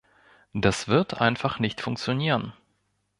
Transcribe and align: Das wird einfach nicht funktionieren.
Das 0.55 0.87
wird 0.87 1.21
einfach 1.21 1.59
nicht 1.59 1.79
funktionieren. 1.79 2.53